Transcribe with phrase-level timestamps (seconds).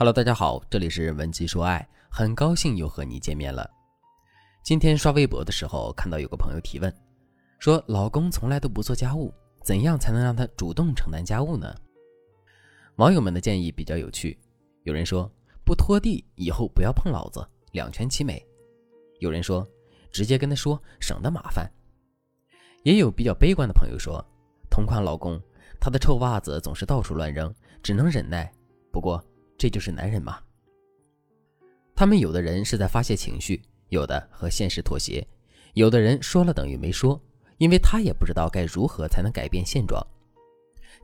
[0.00, 3.68] Hello，大家好，这里是文姬说爱，很高兴又和你见面了。
[4.62, 6.94] 今天刷微博的时候，看到有个朋友提问，
[7.58, 11.74] 说老公从来都不做家务，怎样才能让他主动承担家务呢？
[12.94, 14.38] 网友们的建议比较有趣，
[14.84, 15.28] 有人说
[15.64, 18.40] 不拖地，以后不要碰老子，两全其美；
[19.18, 19.66] 有人说
[20.12, 21.68] 直接跟他说，省得麻烦。
[22.84, 24.24] 也有比较悲观的朋友说，
[24.70, 25.42] 同款老公，
[25.80, 28.48] 他的臭袜子总是到处乱扔，只能忍耐。
[28.92, 29.20] 不过。
[29.58, 30.38] 这就是男人嘛。
[31.94, 35.26] 他们有的人是在发泄情绪，有的和现实妥协，
[35.74, 37.20] 有的人说了等于没说，
[37.58, 40.00] 因为他也不知道该如何才能改变现状。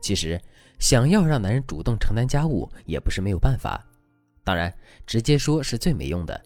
[0.01, 0.39] 其实，
[0.79, 3.85] 想要让男人主动承担家务也不是没有办法，
[4.43, 4.73] 当然，
[5.05, 6.41] 直接说是最没用的。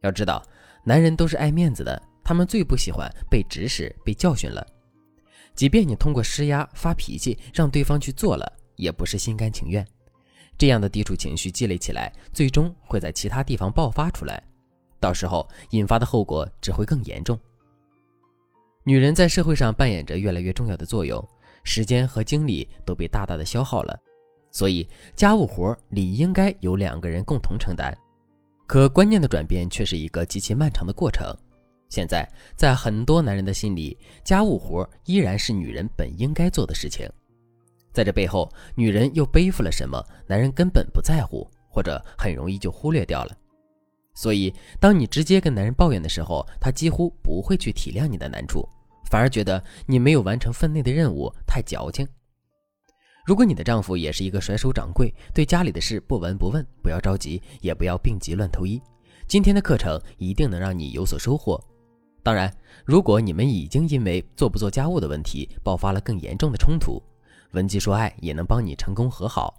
[0.00, 0.42] 要知道，
[0.84, 4.66] 男人都是爱面子的，他们最不喜欢被指使、被教训了。
[5.54, 9.86] 即便你通过施压、发脾气让对方去做了，也不是心甘情愿。
[10.58, 14.42] 这样的抵触情绪积累起来，最终会在其他地方爆发出来，
[14.98, 17.38] 到时候引发的后果只会更严重。
[18.84, 21.22] 女人在社会上扮演着越来越重要的作用，
[21.64, 23.98] 时间和精力都被大大的消耗了，
[24.50, 27.96] 所以家务活理应该由两个人共同承担。
[28.66, 31.26] 可观念的转变却是一个极其漫长的过程。
[31.88, 37.08] 现在在很多男人的心里，家务活依然是女人本应该做的事情。
[37.96, 39.98] 在这背后，女人又背负了什么？
[40.26, 43.34] 男人根本不在乎，或者很容易就忽略掉了。
[44.14, 48.68] 所以，当你直接跟男人抱怨的时候，他几乎不会去体谅你的难处，
[49.10, 52.06] 反而觉得你没有完成分内的任务，太矫情。
[53.24, 58.78] 如果你的丈夫也是一个甩手掌柜，对家里的事不闻不问，不要着急，也不要病急乱投医。
[59.26, 61.58] 今天的课程一定能让你有所收获。
[62.22, 67.02] 当然，如果你们已经因为做不做家务的问题爆发了更严重的冲突，
[67.52, 69.54] 文姬说爱也能帮你成功和好，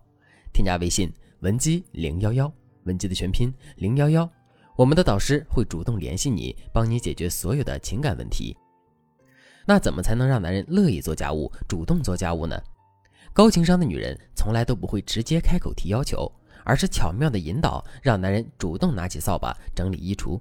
[0.54, 2.52] 添加微信文姬零幺幺，
[2.84, 4.30] 文姬的全拼零幺幺，
[4.76, 8.56] 我们的导师会主动联系你，帮你解决所有的情感问题。
[9.66, 12.62] 那怎么才能让男人乐意做家务，主动做家务呢？
[13.34, 16.32] 高情商的女人从来都不会直接开口提要求，
[16.64, 20.40] 而是巧妙的引导，让男人主动拿起扫把整理衣橱。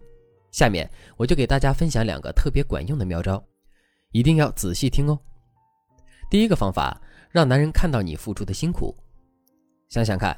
[0.51, 3.43] 下面我就给大家分享两个特别管用的妙招，
[4.12, 5.19] 一定要仔细听哦。
[6.31, 7.01] 第一个方法。
[7.37, 8.97] 让男人看到你付出的辛苦。
[9.91, 10.35] 想想看，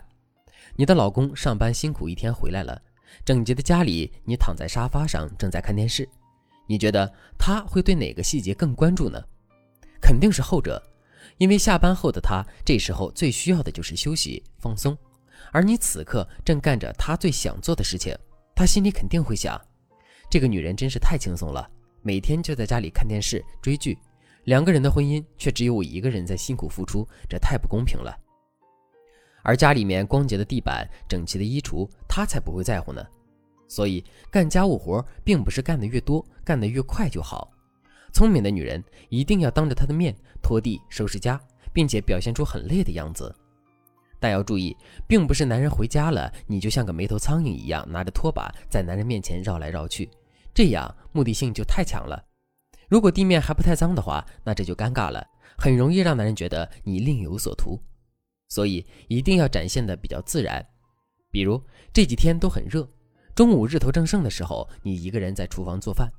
[0.75, 2.83] 你的老公上班辛苦一天回来了，
[3.25, 6.09] 整洁的家里，你躺在沙发上正在看电视，
[6.67, 9.23] 你觉得他会对哪个细节更关注呢？
[10.01, 10.83] 肯定是后者，
[11.37, 14.99] 因为下班后的他这时候最需要的就是休息放松，
[15.53, 18.13] 而你此刻正干着他最想做的事情，
[18.57, 19.57] 他心里肯定会想：
[20.29, 21.71] 这个女人真是太轻松了，
[22.03, 23.97] 每天就在家里看电视追剧。
[24.44, 28.16] 两个人的婚姻却只有我一个人在辛苦付出，这太不公平了。
[29.43, 33.06] 而家里面光洁的地板、整齐的衣橱，他才不会在乎呢。
[33.66, 37.50] 所以干家务活并不是干得越多、干得越快就好。
[38.12, 41.38] 聪明的女人一定要当着他的面拖地、收拾家，
[41.72, 43.34] 并且表现出很累的样子。
[44.19, 44.75] 但要注意，
[45.06, 50.10] 并不是男人回家了，你就像个没头苍蝇一样拿着拖把在男人面前绕来绕去，
[50.55, 52.25] 这样目的性就太强了。
[52.88, 55.26] 如果地面还不太脏的话，那这就尴尬了，
[55.56, 57.78] 很容易让男人觉得你另有所图。
[58.49, 60.66] 所以一定要展现的比较自然。
[61.31, 61.62] 比如
[61.93, 62.88] 这几天都很热，
[63.34, 66.10] 中午日头正盛的时候，你一个人在厨房做饭，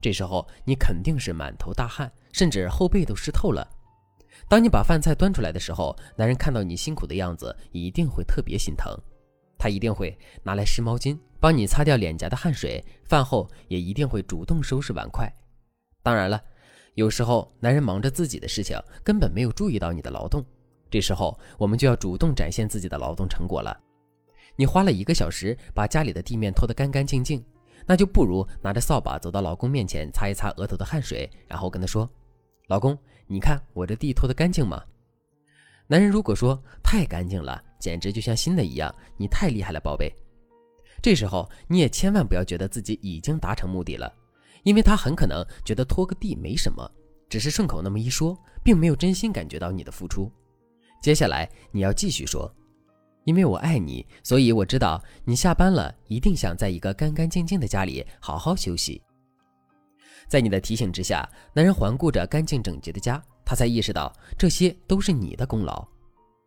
[0.00, 3.66] 这时候你肯定是满头大汗，甚至后背都湿透了。
[4.48, 8.94] 当你把饭菜端出来的时候，男人看到你辛苦的样子，一定会特别心疼，
[9.56, 15.32] 他一定会拿来湿毛巾帮你擦掉脸颊的汗水，饭后也一定会主动收拾碗筷。
[16.08, 16.42] 当然了，
[16.94, 20.42] 有时候男人忙着自己的事情，根本没有注意到你的劳动。
[20.88, 23.78] 这时候我们就要主动展现自己的劳动成果了。
[24.56, 27.44] 你花了一个小时把家里的地面拖得干干净净，
[27.84, 32.08] 那就不如拿着扫把走到老公面前擦一擦额头的汗水，然后跟他说
[32.68, 32.96] ：“老公，
[33.26, 34.82] 你看我这地拖得干净吗？”
[35.88, 40.10] 男人如果说太干净了，简直就像新的一样，你太厉害了，宝贝。
[41.02, 44.10] 这时候你也千万不要觉得自己已经达成目的了。
[44.64, 46.90] 因为他很可能觉得拖个地没什么，
[47.28, 50.30] 只是顺口那么一说，并没有真心感觉到你的付出。
[51.02, 52.52] 接下来你要继续说，
[53.24, 59.00] 因为我爱你，所以我知道你下班了一定想在一个干干净净的家里好好休息。
[60.28, 65.86] 在你的提醒之下，男人环顾着干净整洁的家，他才意识到这些都是你的功劳。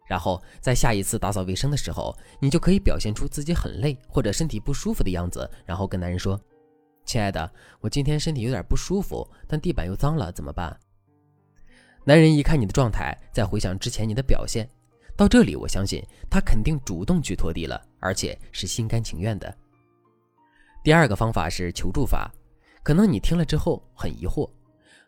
[0.08, 6.40] 然后在下一次打扫卫生的时候，你就可以表现出自己很累或者身体不舒服的样子，然后跟男人说。
[7.06, 10.80] 亲爱的，我今天身体有点不舒服，但地板又脏了，怎么办？
[12.06, 14.68] 男人一看你的状态，再回想之前你的表现，
[15.16, 19.56] 到这里，我相信他肯定主动去拖地了，而且是心甘情愿的。
[20.84, 22.32] 第二个方法是求助法，
[22.82, 24.50] 可能你听了之后很疑惑，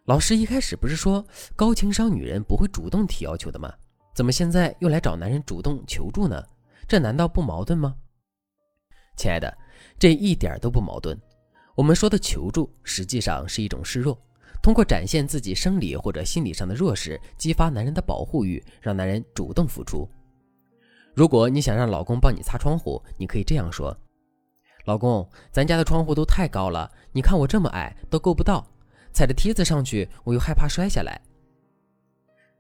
[0.06, 1.26] 老师一开始不是说
[1.56, 3.74] 高情商女人不会主动提要求的吗？
[4.14, 6.46] 怎么现在又来找男人主动求助呢？
[6.88, 7.96] 这难道不矛盾吗？
[9.16, 9.58] 亲爱的，
[9.98, 11.20] 这一点都不矛盾。
[11.76, 14.16] 我们说的求助实际上是一种示弱，
[14.62, 20.08] 通过展现自己生理或者心理上的弱势，激发男人的保护欲，让男人主动付出。
[21.16, 23.96] 如果你想让老公帮你擦窗户，你可以这样说。
[24.86, 28.64] 老公，咱家的窗户都太高了，你看我这么矮都够不到，
[29.12, 31.20] 踩着梯子上去，我又害怕摔下来。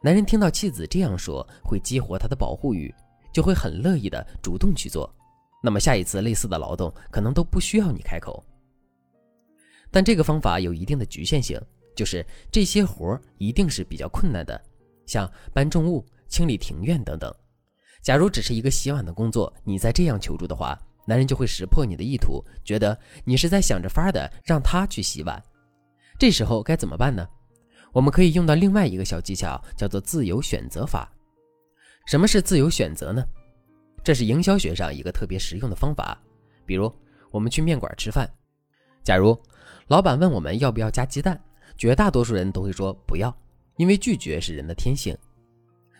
[0.01, 2.93] 男人听到妻子这样说，会激活他的保护欲，
[3.31, 5.07] 就会很乐意的主动去做。
[5.61, 8.43] 那么下一次类似的劳动，可能都不需要你开口。
[9.93, 11.61] 但这个方法有一定的局限性，
[11.95, 14.59] 就是这些活儿一定是比较困难的，
[15.05, 17.31] 像搬重物、清理庭院等等。
[18.01, 20.75] 假如只是一个洗碗的工作，你再这样求助的话。
[21.05, 25.43] 男人就会识破你的意图，觉得你是在想着法儿的让他去洗碗。
[26.17, 27.27] 这时候该怎么办呢？
[27.91, 31.11] 我们可以用到另外一个小技巧，叫做自由选择法。
[32.07, 33.21] 什么是自由选择呢？
[34.01, 36.17] 这是营销学上一个特别实用的方法。
[36.65, 36.89] 比如
[37.31, 38.25] 我们去面馆吃饭，
[39.03, 39.37] 假如
[39.93, 41.39] 老板问我们要不要加鸡蛋，
[41.77, 43.31] 绝大多数人都会说不要，
[43.77, 45.15] 因为拒绝是人的天性。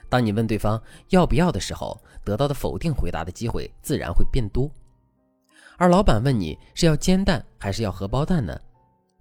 [0.10, 4.68] 当你问对方要不要的时候，得到的否定回答的机会自然会变多。
[5.78, 8.60] 而老板问你是要煎蛋还是要荷包蛋呢？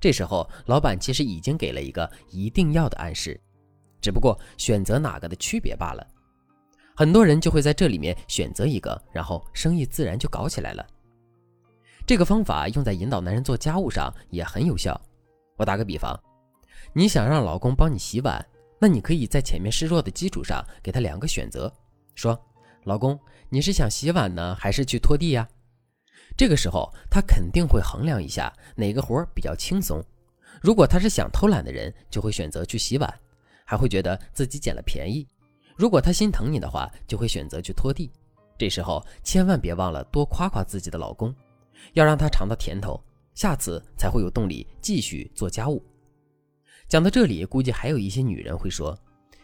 [0.00, 3.38] 这时候，老板其实已经给了一个一定要的暗示，
[4.00, 6.06] 只不过选择哪个的区别罢了。
[6.96, 10.86] 很多人就会在这里面选择一个，然后生意自然就搞起来了。
[12.12, 15.00] 这个方法用在引导男人做家务上也很有效。
[15.56, 16.14] 我打个比方，
[16.92, 18.46] 你想让老公帮你洗碗，
[18.78, 21.72] 那你可以在前面示弱的基础上给他两个选择，
[22.14, 22.38] 说
[22.84, 23.18] ：“老公，
[23.48, 25.48] 你是想洗碗呢，还是去拖地呀？”
[26.36, 29.98] 这个时候，他肯定会衡量一下哪个活比较轻松。
[30.60, 33.10] 如果他是想偷懒的人，就会选择去洗碗，
[33.64, 35.26] 还会觉得自己捡了便宜；
[35.78, 38.12] 如果他心疼你的话，就会选择去拖地。
[38.58, 41.34] 这时候千万别忘了多夸夸自己的老公，
[41.94, 43.02] 要让他尝到甜头，
[43.34, 45.84] 下次才会有动力继续做家务。
[46.88, 48.98] 讲到这里，估计还有一些女人会说：“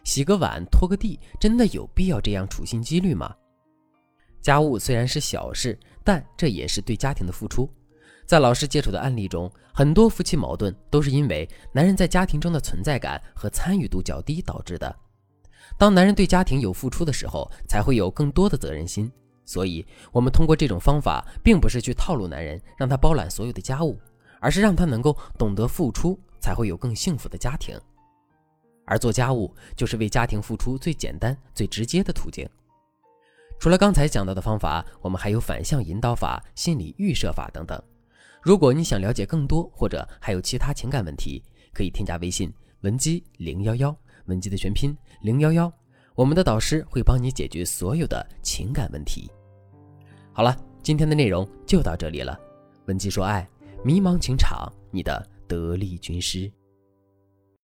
[0.04, 3.34] 洗个碗、拖个地，真的有必要这样处心积虑吗？”
[4.40, 7.68] 家务虽然是小事，但这也是对家庭的付出。
[8.26, 14.94] 在老师接触的案例中，很多夫妻矛盾都是因为男人在家庭中的存在感和参与度较低导致的。
[15.78, 19.10] 当男人对家庭有付出的时候，才会有更多的责任心。
[19.48, 23.98] 所以，我们通过这种方法，并不是去套路男人，让他包揽所有的家务，
[24.40, 27.74] 而是让他能够懂得付出，才会有更幸福的家庭。
[28.84, 32.46] 而做家务，就是为家庭付出最简单、最直接的途径。
[33.58, 37.82] 除了刚才讲到的方法，我们还有反向引导法、心理预设法等等。
[38.42, 41.42] 如果你想了解更多，或者还有其他情感问题，
[41.72, 42.52] 可以添加微信
[42.82, 43.96] 文姬零幺幺，
[44.26, 45.72] 文姬的全拼零幺幺，
[46.14, 49.30] 我们的导师会帮你解决所有的情感问题。
[50.38, 52.38] 好了，今天的内容就到这里了。
[52.86, 53.44] 文姬说爱，
[53.84, 56.48] 迷茫情场，你的得力军师。